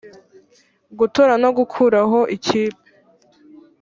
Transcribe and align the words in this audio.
gutora 0.99 1.33
no 1.43 1.49
gukuraho 1.57 2.19
ikipe 2.35 2.85